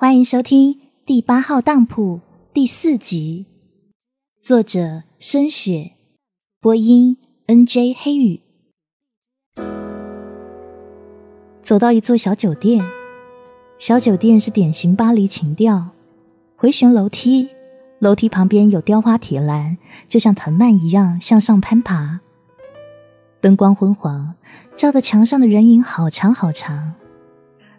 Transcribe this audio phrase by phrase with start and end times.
[0.00, 0.72] 欢迎收听
[1.04, 2.16] 《第八号当铺》
[2.54, 3.44] 第四集，
[4.38, 5.90] 作者：深雪，
[6.58, 7.92] 播音：N.J.
[7.92, 8.40] 黑雨。
[11.60, 12.82] 走到一座小酒店，
[13.76, 15.90] 小酒店是典型巴黎情调，
[16.56, 17.50] 回旋楼梯，
[17.98, 19.76] 楼梯旁边有雕花铁栏，
[20.08, 22.20] 就像藤蔓一样向上攀爬。
[23.42, 24.34] 灯光昏黄，
[24.74, 26.94] 照的墙上的人影好长好长。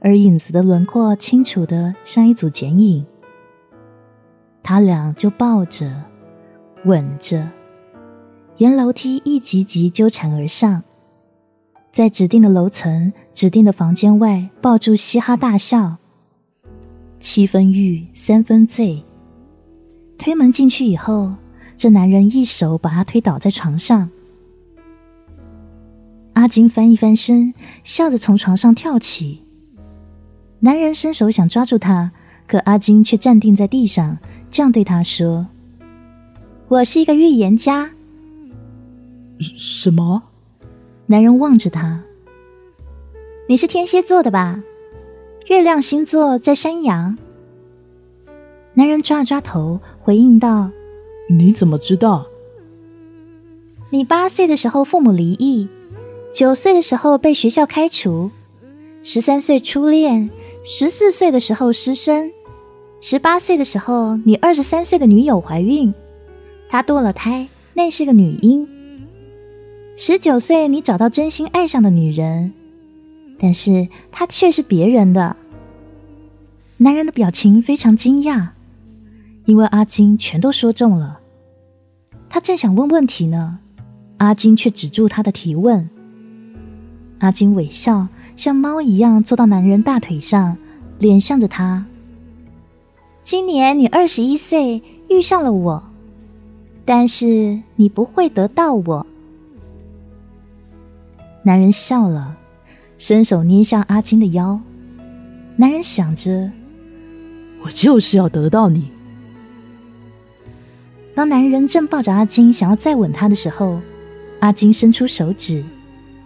[0.03, 3.05] 而影子的轮廓清楚的像一组剪影，
[4.63, 5.93] 他俩就抱着、
[6.85, 7.47] 吻着，
[8.57, 10.83] 沿楼梯一级级纠缠而上，
[11.91, 15.97] 在指定的楼层、指定的房间外抱住嘻哈大笑。
[17.19, 19.05] 七分欲，三分醉。
[20.17, 21.31] 推门进去以后，
[21.77, 24.09] 这男人一手把她推倒在床上。
[26.33, 29.43] 阿金翻一翻身，笑着从床上跳起。
[30.63, 32.11] 男人伸手想抓住他，
[32.47, 34.19] 可阿金却站定在地上，
[34.51, 35.47] 这样对他说
[36.69, 37.89] ：“我是一个预言家。”
[39.57, 40.21] 什么？
[41.07, 42.03] 男人望着他
[43.49, 44.61] ：“你是天蝎座的吧？
[45.47, 47.17] 月亮星座在山羊。”
[48.75, 50.69] 男人抓了抓头，回应道
[51.27, 52.27] ：“你怎么知道？
[53.89, 55.67] 你八岁的时候父母离异，
[56.31, 58.29] 九岁的时候被学校开除，
[59.01, 60.29] 十三岁初恋。”
[60.63, 62.31] 十四岁的时候失身，
[63.01, 65.91] 十八岁的时候你二十三岁的女友怀孕，
[66.69, 68.67] 她堕了胎，那是个女婴。
[69.95, 72.53] 十九岁你找到真心爱上的女人，
[73.39, 75.35] 但是她却是别人的。
[76.77, 78.49] 男人的表情非常惊讶，
[79.45, 81.19] 因为阿金全都说中了。
[82.29, 83.59] 他正想问问题呢，
[84.17, 85.89] 阿金却止住他的提问。
[87.17, 88.07] 阿金微笑。
[88.41, 90.57] 像猫一样坐到男人大腿上，
[90.97, 91.85] 脸向着他。
[93.21, 95.83] 今年你二十一岁，遇上了我，
[96.83, 99.05] 但是你不会得到我。
[101.43, 102.35] 男人笑了，
[102.97, 104.59] 伸手捏向阿金的腰。
[105.55, 106.51] 男人想着，
[107.63, 108.89] 我就是要得到你。
[111.13, 113.79] 当男人正抱着阿金想要再吻他的时候，
[114.39, 115.63] 阿金伸出手指。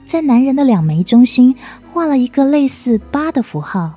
[0.06, 1.56] 在男人的两眉中心
[1.92, 3.96] 画了一个类似八的符号。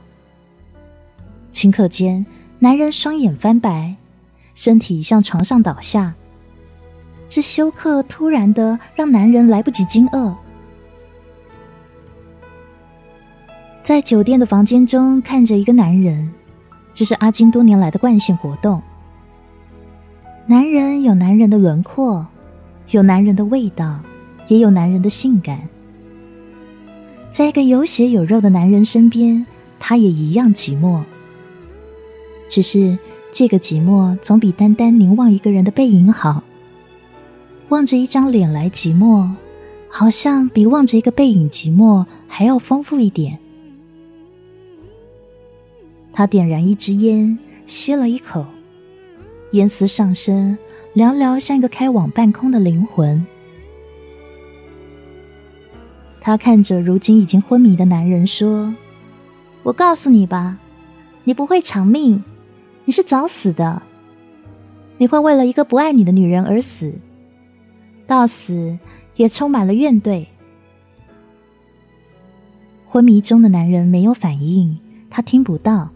[1.53, 2.25] 顷刻间，
[2.59, 3.95] 男人双眼翻白，
[4.55, 6.15] 身体向床上倒下。
[7.29, 10.35] 这休克突然的，让男人来不及惊愕。
[13.83, 16.33] 在酒店的房间中，看着一个男人，
[16.95, 18.81] 这是阿金多年来的惯性活动。
[20.47, 22.27] 男人有男人的轮廓，
[22.91, 23.99] 有男人的味道，
[24.47, 25.61] 也有男人的性感。
[27.39, 29.47] 在一个有血有肉的男人身边，
[29.79, 31.05] 他也一样寂寞。
[32.49, 32.99] 只是
[33.31, 36.43] 这个寂寞总比单单凝望一个人的背影好。
[37.69, 39.31] 望着一张脸来寂寞，
[39.89, 43.39] 好像比望着一个背影寂寞还要丰富一点。
[46.13, 47.39] 他点燃一支烟，
[47.69, 48.45] 吸了一口，
[49.53, 50.59] 烟丝上升，
[50.93, 53.25] 寥寥像一个开往半空的灵魂。
[56.21, 58.75] 他看着如今已经昏迷的男人说
[59.63, 60.59] ：“我告诉你吧，
[61.25, 62.23] 你不会长命，
[62.85, 63.83] 你是早死的。
[64.99, 66.93] 你会为了一个不爱你的女人而死，
[68.07, 68.79] 到死
[69.17, 70.27] 也充满了怨怼。”
[72.85, 75.91] 昏迷中的男人没有反应，他听不到。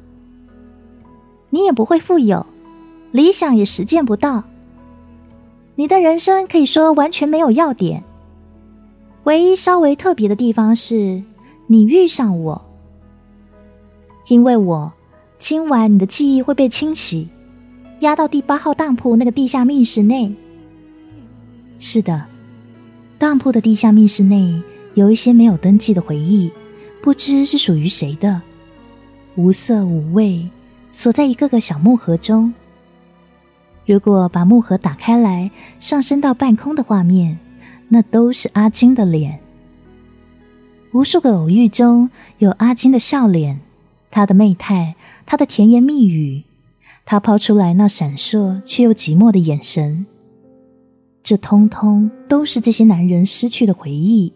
[1.50, 2.46] 你也不会富有，
[3.10, 4.44] 理想也实践不到。
[5.74, 8.04] 你的人生可以说完全没有要点。
[9.24, 11.22] 唯一稍微特别的地方是，
[11.68, 12.60] 你遇上我，
[14.26, 14.92] 因为我
[15.38, 17.28] 今晚你的记忆会被清洗，
[18.00, 20.34] 压到第八号当铺那个地下密室内。
[21.78, 22.24] 是的，
[23.16, 24.60] 当铺的地下密室内
[24.94, 26.50] 有一些没有登记的回忆，
[27.00, 28.42] 不知是属于谁的，
[29.36, 30.48] 无色无味，
[30.90, 32.52] 锁在一个个小木盒中。
[33.86, 35.48] 如果把木盒打开来，
[35.78, 37.38] 上升到半空的画面。
[37.92, 39.38] 那都是阿金的脸。
[40.92, 42.08] 无数个偶遇中
[42.38, 43.60] 有阿金的笑脸，
[44.10, 44.96] 他的媚态，
[45.26, 46.44] 他的甜言蜜语，
[47.04, 50.06] 他抛出来那闪烁却又寂寞的眼神。
[51.22, 54.32] 这通通都是这些男人失去的回忆。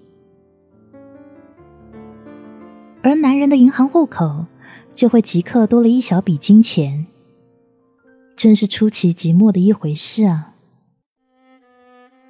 [3.00, 4.44] 而男人的银行户口
[4.92, 7.06] 就会即刻多了一小笔金钱，
[8.36, 10.55] 真是出奇寂寞的一回事啊！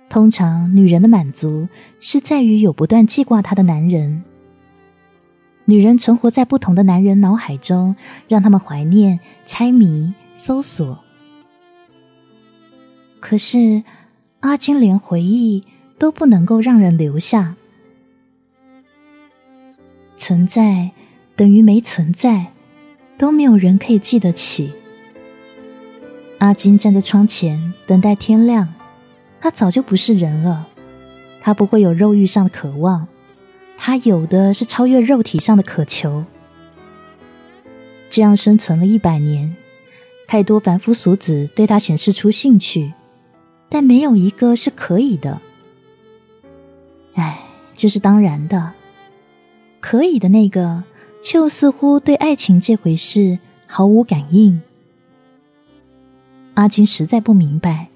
[0.09, 1.69] 通常，女人的满足
[2.01, 4.23] 是在于有不断记挂她的男人。
[5.65, 7.97] 女人存活在不同的男人脑海中，
[8.29, 10.99] 让他们怀念、猜谜、搜索。
[13.19, 13.83] 可是
[14.41, 15.65] 阿金连回忆
[15.99, 17.57] 都不能够让人留下，
[20.17, 20.93] 存在
[21.35, 22.53] 等于没存在，
[23.19, 24.73] 都没有人可以记得起。
[26.39, 28.73] 阿金站在窗前等待天亮，
[29.47, 30.67] 他早就不是人了，
[31.41, 33.07] 他不会有肉欲上的渴望。
[33.79, 36.25] 他有的是超越肉体上的渴求，
[38.09, 39.55] 这样生存了一百年，
[40.27, 42.93] 太多凡夫俗子对他显示出兴趣，
[43.69, 45.41] 但没有一个是可以的。
[47.15, 47.39] 哎，
[47.77, 48.73] 这是当然的，
[49.79, 50.83] 可以的那个，
[51.23, 53.39] 就似乎对爱情这回事
[53.69, 54.61] 毫无感应。
[56.55, 57.87] 阿金实在不明白，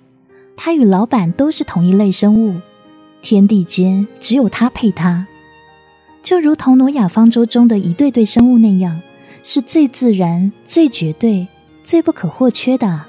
[0.62, 2.60] 他与老板都是同一类生物，
[3.22, 5.26] 天地间只有他配他。
[6.22, 9.00] 就如同挪亚方舟中的一对对生物那样，
[9.42, 11.48] 是最自然、最绝对、
[11.82, 13.06] 最不可或缺的。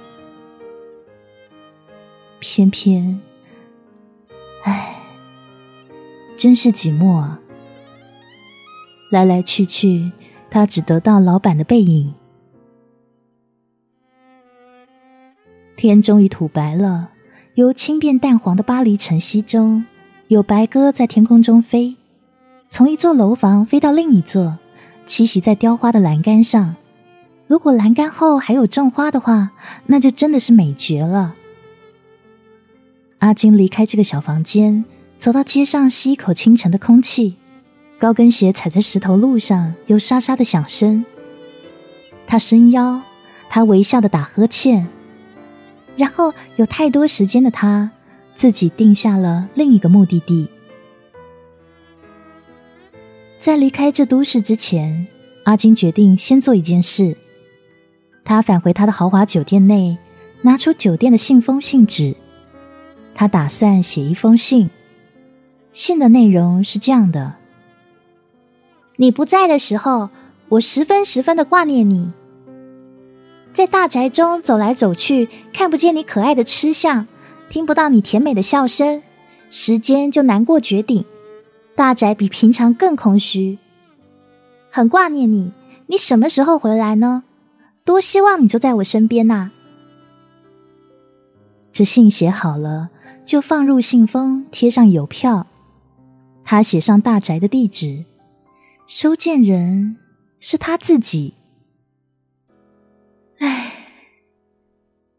[2.39, 3.19] 偏偏，
[4.63, 4.95] 唉，
[6.37, 7.41] 真是寂寞啊！
[9.11, 10.09] 来来去去，
[10.49, 12.13] 他只得到老板的背影。
[15.75, 17.10] 天终于吐白了，
[17.61, 19.85] 由轻变淡黄的巴黎晨曦中，
[20.29, 21.95] 有白鸽在天空中飞。
[22.65, 24.57] 从一座楼房飞到另一座，
[25.05, 26.75] 栖息在雕花的栏杆上。
[27.45, 29.51] 如果栏杆后还有种花的话，
[29.85, 31.35] 那就真的是美绝了。
[33.19, 34.83] 阿金离开这个小房间，
[35.19, 37.35] 走到街上吸一口清晨的空气。
[37.99, 41.05] 高跟鞋踩在石头路上，有沙沙的响声。
[42.25, 43.03] 他伸腰，
[43.51, 44.87] 他微笑的打呵欠，
[45.95, 47.91] 然后有太多时间的他，
[48.33, 50.47] 自己定下了另一个目的地。
[53.39, 55.07] 在离开这都市之前，
[55.43, 57.17] 阿金决定先做一件事。
[58.23, 59.97] 他返回他的豪华酒店内，
[60.41, 62.15] 拿出酒店的信封信纸。
[63.13, 64.69] 他打算写一封信。
[65.73, 67.33] 信的内容是这样的：
[68.97, 70.09] 你不在的时候，
[70.49, 72.11] 我十分十分的挂念你。
[73.53, 77.07] 在大宅中走来走去，看不见你可爱的吃相，
[77.49, 79.03] 听不到你甜美的笑声，
[79.49, 81.03] 时间就难过绝顶。
[81.75, 83.57] 大宅比平常更空虚，
[84.69, 85.51] 很挂念你。
[85.87, 87.23] 你什么时候回来呢？
[87.83, 89.49] 多希望你就在我身边呐！
[91.73, 92.89] 这信写好了，
[93.25, 95.47] 就放入信封，贴上邮票。
[96.45, 98.05] 他写上大宅的地址，
[98.87, 99.97] 收件人
[100.39, 101.33] 是他自己。
[103.41, 103.71] 唉，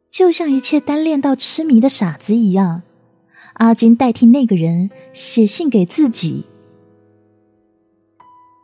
[0.09, 2.83] 就像一切单恋到痴迷的傻子一样。
[3.55, 6.47] 阿金代替那个人写信给自己，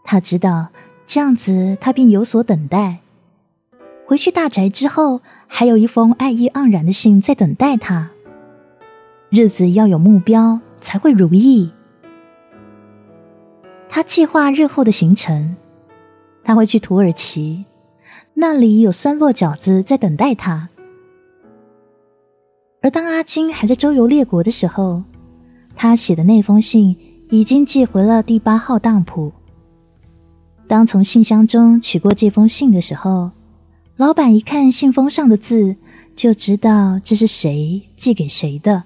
[0.04, 0.68] 他知道
[1.06, 3.00] 这样子，他便有所等待。
[4.06, 8.10] 回去大宅之后，还有一封爱意盎然的信在等待他。
[9.28, 11.70] 日子要有目标，才会如意。
[13.88, 15.56] 他计划日后的行程，
[16.44, 17.66] 他会去土耳其，
[18.40, 20.68] 那里有酸落饺子在等待他。
[22.80, 25.02] 而当阿金还在周游列国的时候，
[25.74, 26.96] 他写的那封信
[27.30, 29.32] 已经寄回了第八号当铺。
[30.68, 33.32] 当从信箱中取过这封信的时候，
[33.96, 35.74] 老板一看信封上的字，
[36.14, 38.84] 就知道这是谁寄给谁的。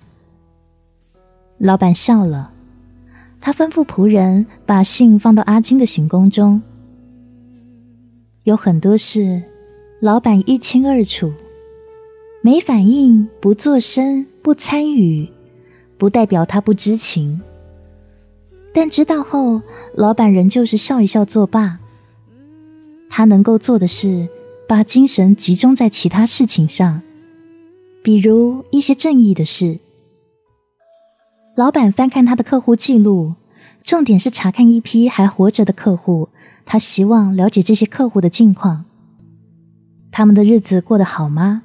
[1.59, 2.51] 老板笑了，
[3.39, 6.63] 他吩咐仆人把信放到阿金的行宫中。
[8.45, 9.41] 有很多事，
[10.01, 11.33] 老板一清二楚。
[12.41, 15.29] 没反应、不作声、不参与，
[15.97, 17.41] 不代表他不知情。
[18.75, 19.63] 但知道后，
[19.95, 21.79] 老板仍旧是笑一笑作罢。
[23.09, 24.29] 他能够做的是，
[24.67, 27.01] 把精神集中在其他事情上，
[28.03, 29.79] 比如一些正义的事。
[31.55, 33.35] 老板翻看他的客户记录，
[33.85, 36.29] 重点是查看一批还活着的客户。
[36.65, 38.85] 他希望了解这些客户的近况，
[40.11, 41.63] 他们的日子过得好吗？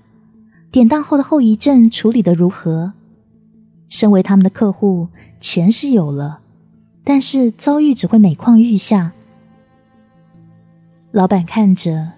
[0.69, 2.93] 典当后的后遗症处理的如何？
[3.89, 5.07] 身为他们的客户，
[5.39, 6.41] 钱是有了，
[7.05, 9.13] 但是遭遇只会每况愈下。
[11.11, 12.11] 老板看着，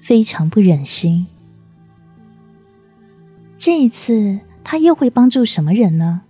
[0.00, 1.28] 非常不忍心。
[3.56, 6.22] 这一次，他又会帮助什么人呢？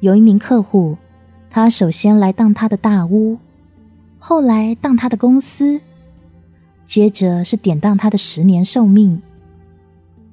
[0.00, 0.96] 有一名客户，
[1.50, 3.38] 他首先来当他的大屋，
[4.20, 5.80] 后来当他的公司。
[6.84, 9.22] 接着是典当他的十年寿命，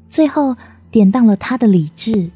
[0.10, 0.56] 最后
[0.90, 2.32] 典当了他的理智。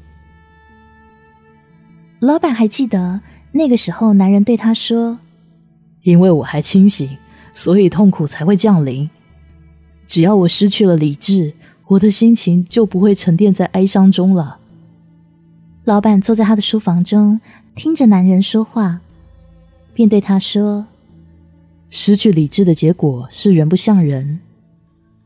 [2.20, 5.18] 老板还记得那个时候，男人对他说
[6.02, 7.18] ：“因为我还清醒，
[7.52, 9.10] 所以痛苦才会降临。
[10.06, 11.52] 只要我失去了理智，
[11.88, 14.58] 我的心情就不会沉淀在哀伤中了。
[15.82, 17.40] 老板坐在他的书房中，
[17.74, 19.00] 听着男人说话，
[19.92, 20.86] 便对他说
[21.94, 24.40] ：“失去理智的结果是人不像人，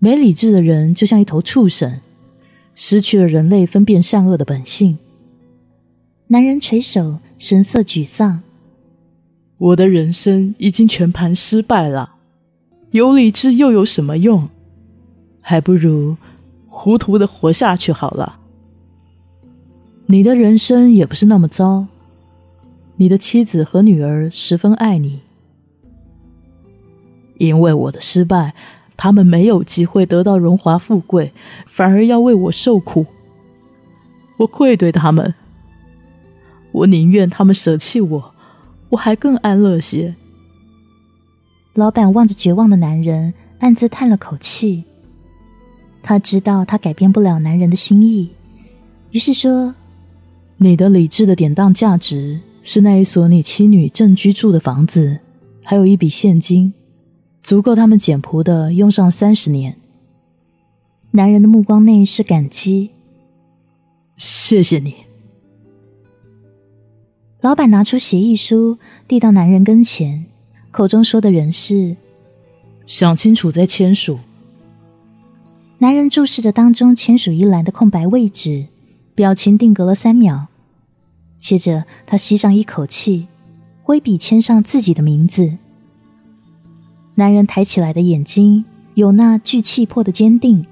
[0.00, 2.00] 没理智的人就像一头畜生，
[2.74, 4.98] 失去了人类分辨善恶的本性。”
[6.26, 8.42] 男人垂首，神色沮丧。
[9.58, 12.16] 我的人生已经全盘失败了，
[12.90, 14.48] 有理智又有什么用？
[15.40, 16.16] 还不如
[16.66, 18.40] 糊涂的活下去好了。
[20.06, 21.86] 你的人生也不是那么糟，
[22.96, 25.20] 你的妻子和女儿十分爱你，
[27.38, 28.54] 因为我的失败，
[28.96, 31.32] 他们没有机会得到荣华富贵，
[31.66, 33.06] 反而要为我受苦。
[34.38, 35.34] 我愧对他们。
[36.72, 38.34] 我宁愿他们舍弃我，
[38.90, 40.14] 我还更安乐些。
[41.74, 44.84] 老板望着绝望的男人，暗自叹了口气。
[46.02, 48.30] 他知道他改变不了男人的心意，
[49.10, 49.74] 于是说
[50.58, 55.18] ：“你的理智的典当价值是那一所你妻女正居住的房子，
[55.64, 56.72] 还有一笔现金，
[57.46, 59.76] 足够他们简朴的用上三十年。”
[61.14, 62.90] 男人的目光内是感激。
[64.16, 64.96] 谢谢你。
[67.40, 70.26] 老板拿出协议书，递到男人跟前，
[70.72, 71.94] 口中说的人是
[72.84, 74.18] ：“想清楚再签署。”
[75.78, 78.66] 男人注视着当中签署一栏的空白位置，
[79.14, 80.48] 表情定格了三秒，
[81.38, 83.28] 接着他吸上一口气，
[83.84, 85.58] 挥笔签上自己的名字。
[87.18, 90.66] 男人抬起来的眼睛有那具气魄的坚定。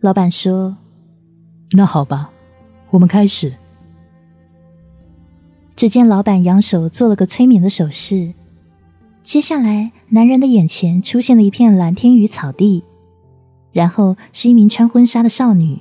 [0.00, 0.78] 老板说
[1.76, 2.30] ：“那好吧，
[2.90, 3.52] 我们开始。”
[5.76, 8.32] 只见老板扬手做了个催眠的手势，
[9.22, 12.82] 接下来男人的眼前出现了一片蓝天与草地，
[13.72, 15.80] 然后是一名穿婚纱的少女。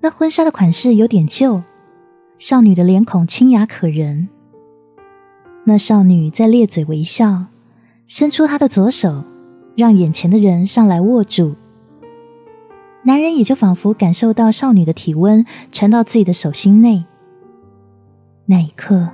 [0.00, 1.62] 那婚纱的款式有点旧，
[2.38, 4.28] 少女的脸孔清雅可人。
[5.64, 7.44] 那少女在咧嘴微笑，
[8.06, 9.24] 伸出她的左手，
[9.76, 11.54] 让眼前的人上来握住。
[13.04, 17.04] 男人也就仿佛感受到少女的体温传到自己的手心内。
[18.46, 19.08] 那一刻，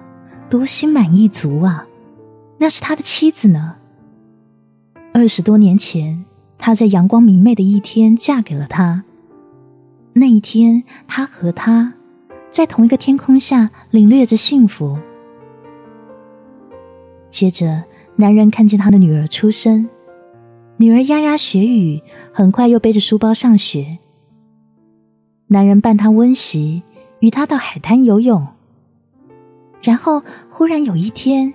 [0.49, 1.87] 多心满意足啊！
[2.59, 3.77] 那是他的妻子呢。
[5.13, 6.25] 二十多年前，
[6.57, 9.05] 他在阳光明媚的一天嫁给了他。
[10.15, 11.93] 那一天，他和他
[12.51, 14.99] 在同一个天空下领略着幸福。
[17.31, 17.85] 接着，
[18.17, 19.89] 男人看见他的女儿出生，
[20.77, 23.99] 女儿牙牙学语，很快又背着书包上学。
[25.49, 26.83] 男人伴她温习，
[27.21, 28.47] 与她到海滩游泳。
[29.83, 31.55] 然后，忽然有一天，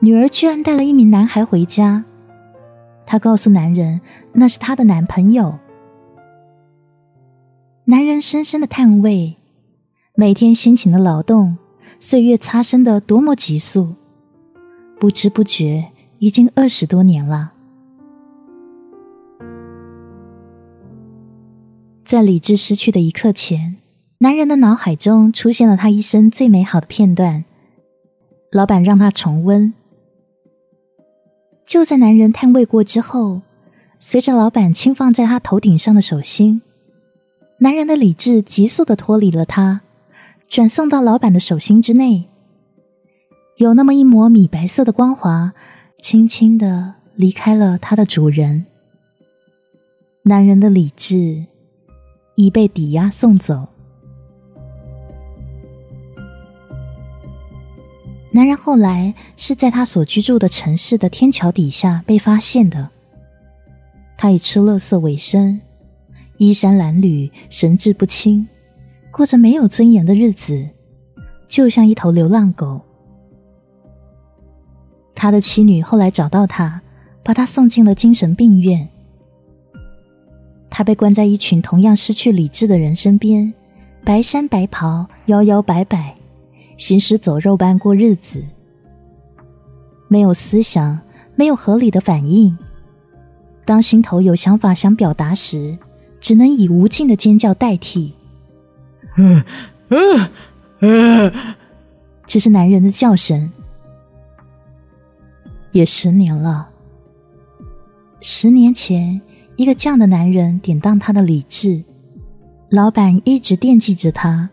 [0.00, 2.04] 女儿居然带了一名男孩回家。
[3.04, 4.00] 她告诉男人，
[4.32, 5.58] 那是她的男朋友。
[7.84, 9.36] 男人深深的叹味，
[10.14, 11.56] 每天辛勤的劳动，
[12.00, 13.94] 岁月擦身的多么急速，
[14.98, 17.52] 不知不觉已经二十多年了。
[22.02, 23.76] 在理智失去的一刻前，
[24.18, 27.44] 男人的脑海中出现了他一生最美好的片段。
[28.52, 29.74] 老板让他重温。
[31.66, 33.42] 就在男人探味过之后，
[33.98, 36.62] 随着老板轻放在他头顶上的手心，
[37.58, 39.82] 男人的理智急速的脱离了他，
[40.48, 42.28] 转送到老板的手心之内。
[43.56, 45.54] 有那么一抹米白色的光华，
[45.98, 48.66] 轻轻的离开了它的主人。
[50.24, 51.46] 男人的理智
[52.34, 53.66] 已被抵押送走。
[58.30, 62.90] 男人后来是在他所居住的城市的天桥底下被发现的。
[64.18, 65.58] 他以吃乐色为生，
[66.36, 68.46] 衣衫褴褛，神志不清，
[69.10, 70.68] 过着没有尊严的日子，
[71.48, 72.82] 就像一头流浪狗。
[75.16, 76.80] 他的妻女后来找到他，
[77.24, 78.86] 把他送进了精神病院。
[80.68, 83.52] 他被关在一群同样失去理智的人身边，
[84.04, 86.14] 白衫白袍，摇摇摆摆。
[86.76, 88.44] 行尸走肉般过日子，
[90.08, 91.00] 没有思想，
[91.34, 92.56] 没有合理的反应。
[93.64, 95.78] 当心头有想法想表达时，
[96.20, 98.12] 只能以无尽的尖叫代替。
[99.16, 99.42] 嗯
[99.88, 100.28] 嗯
[100.80, 101.32] 嗯，
[102.26, 103.50] 这是男人的叫声。
[105.76, 106.70] 也十年了，
[108.22, 109.20] 十年前，
[109.56, 111.84] 一个这样的男人典当他的理智，
[112.70, 114.48] 老板一直惦记着他。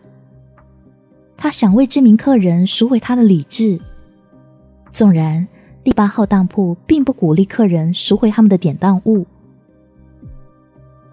[1.34, 3.80] 他想为这名客人赎回他的理智，
[4.92, 5.48] 纵然
[5.82, 9.26] 第八号当铺并不鼓励客人赎回他们的典当物，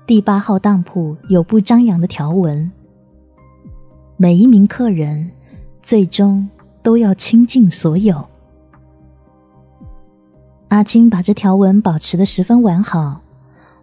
[0.05, 2.69] 第八号当铺有不张扬的条文，
[4.17, 5.31] 每一名客人
[5.81, 6.49] 最终
[6.83, 8.27] 都要倾尽所有。
[10.71, 13.19] 阿金把这条文保持的十分完好，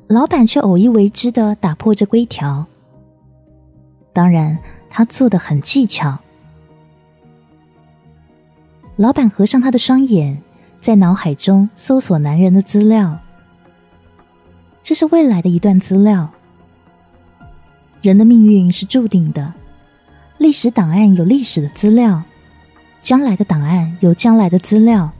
[0.06, 2.64] 老板却偶一为之的打破这规条。
[4.14, 6.18] 当然，他做的很技巧。
[8.96, 10.42] 老板合上他的双眼，
[10.80, 13.18] 在脑海中搜索男人的资料。
[14.80, 16.30] 这是未来的一段资料。
[18.00, 19.52] 人的命运是注定的，
[20.38, 22.22] 历史档案有历史的资料，
[23.02, 25.12] 将来的档案有将来的资料。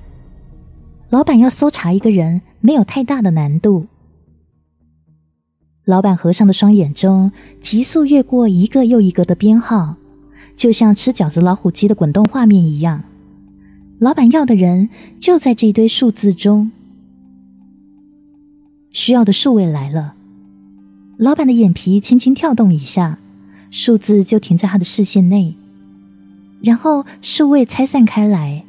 [1.11, 3.87] 老板要搜查一个人，没有太大的难度。
[5.87, 9.97] 老板合上的双眼中，急速越过一个又一个的编号，
[10.55, 13.05] 就像吃饺子老虎机的滚动画面一样。
[13.99, 16.71] 老板要的人就在这一堆数字中，
[18.91, 20.15] 需要的数位来了。
[21.17, 23.19] 老板的眼皮轻轻跳动一下，
[23.71, 25.57] 数字就停在他的视线内，
[26.61, 28.67] 然后数位拆散开来。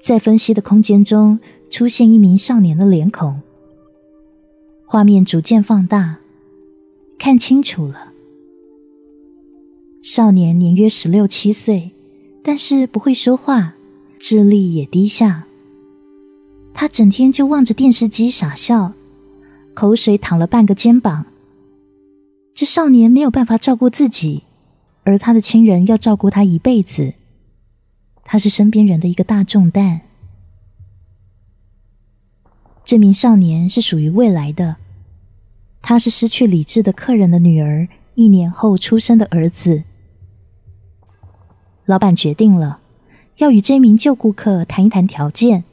[0.00, 1.38] 在分析的空间中，
[1.68, 3.42] 出现一名少年的脸孔。
[4.86, 6.18] 画面逐渐放大，
[7.18, 8.12] 看清楚了。
[10.02, 11.90] 少年年约十六七岁，
[12.42, 13.74] 但是不会说话，
[14.18, 15.44] 智力也低下。
[16.72, 18.94] 他整天就望着电视机傻笑，
[19.74, 21.26] 口水淌了半个肩膀。
[22.54, 24.44] 这少年没有办法照顾自己，
[25.04, 27.12] 而他的亲人要照顾他一辈子。
[28.32, 30.02] 他是身边人的一个大重担。
[32.84, 34.76] 这名少年是属于未来的，
[35.82, 39.82] 他是失去理智的客人的女儿一年后出生的儿子。
[41.86, 42.78] 老板决定了，
[43.38, 45.64] 要与这名旧顾客谈一谈条件。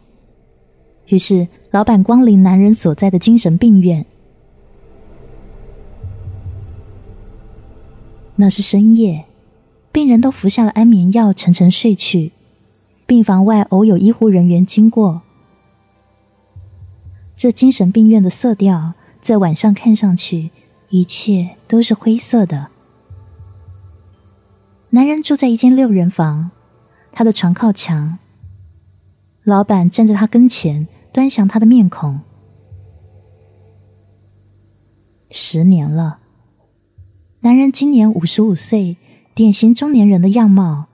[1.09, 4.03] 于是，老板光临男人所在的精神病院。
[8.37, 9.25] 那是深夜，
[9.91, 12.31] 病人都服下了安眠药，沉沉睡去。
[13.07, 15.21] 病房外偶有医护人员经过。
[17.37, 20.51] 这精神病院的色调，在晚上看上去，
[20.89, 22.67] 一切都是灰色的。
[24.89, 26.51] 男人住在一间六人房，
[27.13, 28.17] 他的床靠墙。
[29.43, 32.19] 老板站在他跟前，端详他的面孔。
[35.29, 36.19] 十年了，
[37.41, 38.97] 男人今年五十五岁，
[39.33, 40.87] 典型中年人的样貌，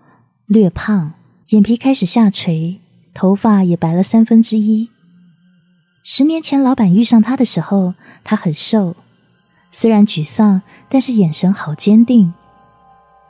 [0.46, 1.14] 略胖。
[1.54, 2.80] 眼皮开始下垂，
[3.14, 4.90] 头发也白了三分之一。
[6.02, 8.96] 十年前老板遇上他的时候，他很瘦，
[9.70, 12.34] 虽然沮丧，但是眼神好坚定。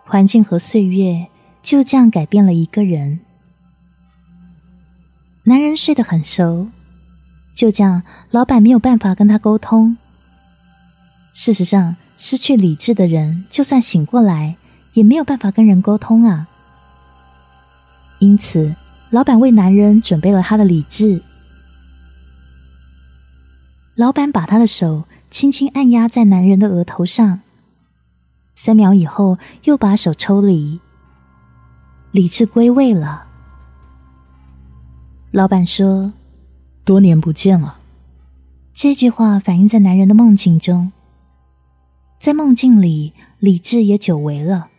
[0.06, 1.28] 环境和岁月
[1.62, 3.20] 就这样改变了一个人。
[5.44, 6.70] 男人睡得很熟，
[7.54, 9.98] 就这样，老板没有办法跟他沟通。
[11.34, 14.56] 事实上，失去理智的人，就算醒过来，
[14.94, 16.48] 也没有办法跟人沟通啊。
[18.24, 18.74] 因此，
[19.10, 21.22] 老板为男人准备了他的理智。
[23.96, 27.42] 老板把他的手轻轻按压在男人的额头上，
[28.56, 30.80] 三秒以后又把手抽离，
[32.12, 33.26] 理智归位了。
[35.32, 36.14] 老板说
[36.86, 37.80] ：“多年不见了。”
[38.72, 40.94] 这句话反映在男人的梦境中，
[42.22, 44.70] 在梦境里，理智也久违了。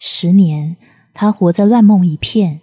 [0.00, 0.76] 十年。
[1.18, 2.60] 他活在乱梦一片，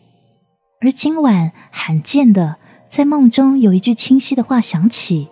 [0.80, 5.28] 而今晚罕见的在梦中有一句清晰的话响起，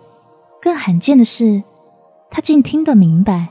[0.60, 1.62] 更罕见的是，
[2.28, 3.50] 他竟听得明白。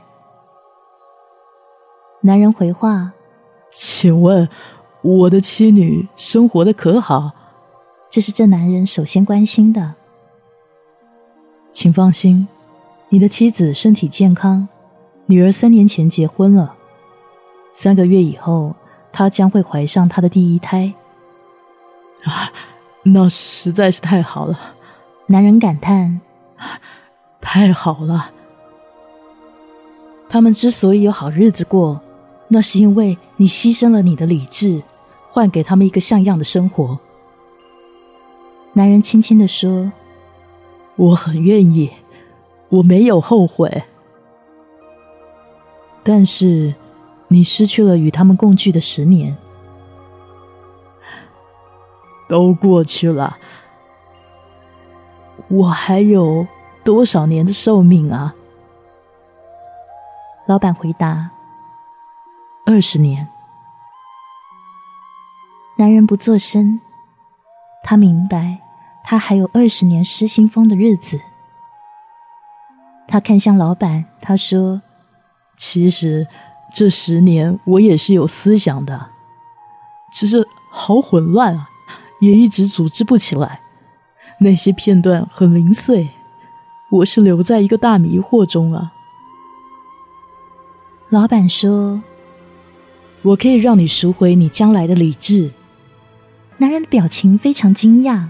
[2.20, 3.14] 男人回话
[3.72, 4.46] ：“请问
[5.00, 7.32] 我的妻女生活的可好？”
[8.12, 9.94] 这是这男人首先关心的。
[11.72, 12.46] 请放心，
[13.08, 14.68] 你的妻子身体健康，
[15.24, 16.74] 女儿三年前结婚了，
[17.72, 18.74] 三个月以后。
[19.12, 20.92] 她将会怀上她的第一胎，
[22.24, 22.50] 啊，
[23.02, 24.58] 那实在是太好了！
[25.26, 26.20] 男人感叹
[27.40, 28.30] ：“太好了！”
[30.28, 32.00] 他们之所以有好日子过，
[32.48, 34.82] 那是因为你牺牲了你的理智，
[35.28, 36.98] 换给他们一个像样的生活。
[38.72, 39.92] 男人轻轻的说
[40.96, 41.90] ：“我很愿意，
[42.70, 43.84] 我没有后悔，
[46.02, 46.74] 但是……”
[47.32, 49.36] 你失去了与他们共聚的十年，
[52.28, 53.38] 都过去了。
[55.48, 56.46] 我还有
[56.84, 58.34] 多少年的寿命啊？
[60.46, 61.30] 老板回答：
[62.66, 63.28] 二十年。
[65.76, 66.80] 男人不作声，
[67.82, 68.60] 他明白，
[69.02, 71.20] 他还有二十年失心疯的日子。
[73.08, 74.80] 他看向老板，他说
[75.56, 76.26] ：“其实
[76.72, 79.10] 这十年我也是有思想的，
[80.12, 81.68] 只是好混乱啊，
[82.20, 83.60] 也一直组织不起来。
[84.40, 86.08] 那些片段很零碎，
[86.90, 88.92] 我是留在一个大迷惑中啊。”
[91.10, 92.02] 老板说
[93.22, 95.50] ：“我可以让你赎回你将来的理智。”
[96.58, 98.28] 男人的表情非常惊讶。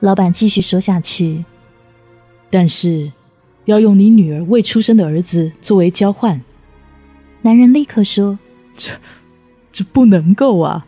[0.00, 1.44] 老板继续说下去
[2.50, 3.12] ：“但是。”
[3.68, 6.40] 要用你女儿未出生的儿子作为交换，
[7.42, 8.38] 男人立刻说
[8.76, 8.92] ：“这，
[9.72, 10.86] 这不能够啊！”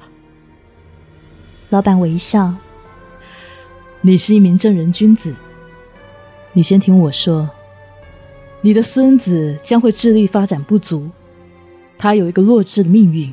[1.71, 2.55] 老板微笑
[4.03, 5.35] ：“你是一名正人君子，
[6.53, 7.49] 你先听我说。
[8.63, 11.09] 你的孙子将会智力发展不足，
[11.97, 13.33] 他有一个弱智的命运，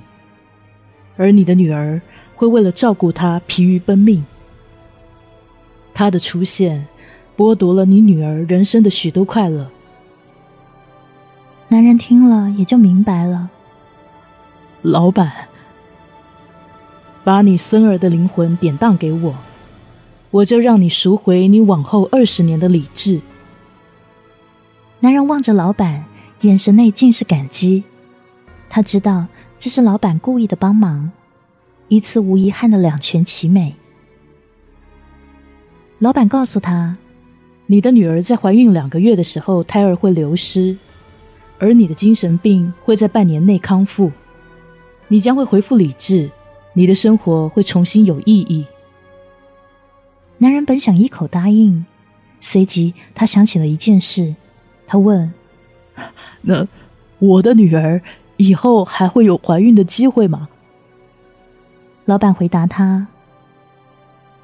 [1.18, 2.02] 而你的女儿
[2.36, 4.24] 会为了照顾他疲于奔命。
[5.94, 6.88] 他的出现。”
[7.38, 9.70] 剥夺了你女儿人生的许多快乐。
[11.70, 13.50] 男人听了也就明白了。
[14.82, 15.50] 老板，
[17.24, 19.36] 把你孙儿的灵魂典当给我，
[20.32, 23.20] 我就让你赎回你往后二十年的理智。
[25.02, 26.06] 男人望着老板，
[26.42, 27.84] 眼神内尽是感激。
[28.70, 29.28] 他知道
[29.60, 31.12] 这是老板故意的帮忙，
[31.90, 33.76] 一次无遗憾的两全其美。
[36.00, 36.98] 老板告诉他。
[37.70, 40.78] 你的女儿在怀孕两个月的时候，胎儿会流失，
[41.60, 44.12] 而你的精神病会在半年内康复，
[45.08, 46.30] 你将会恢复理智，
[46.74, 48.66] 你的生活会重新有意义。
[50.38, 51.86] 男人本想一口答应，
[52.40, 54.36] 随即他想起了一件事，
[54.86, 55.34] 他问
[56.42, 56.68] ：“那
[57.18, 58.02] 我的女儿
[58.38, 60.48] 以后还会有怀孕的机会吗？”
[62.06, 63.08] 老板回答他：“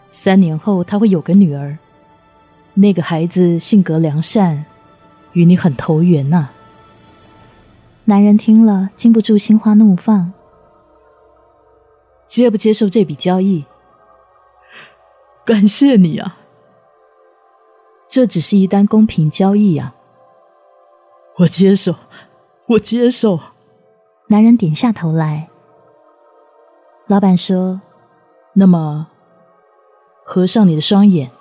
[0.09, 1.77] 三年后，他会有个女儿。”
[2.75, 4.65] 那个孩子性格良善，
[5.33, 6.49] 与你很投缘呐。
[8.05, 10.33] 男人听了，禁不住心花怒放。
[12.27, 13.65] 接不接受这笔交易？
[15.45, 16.37] 感谢你啊！
[18.07, 19.93] 这只是一单公平交易呀。
[21.39, 21.95] 我接受，
[22.67, 23.39] 我接受。
[24.27, 25.49] 男人点下头来。
[27.07, 27.81] 老板说
[28.53, 29.07] ：“那么，
[30.25, 31.31] 合上你的双眼。”